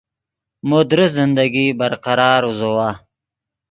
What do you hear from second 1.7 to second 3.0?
برقرار اوزوّا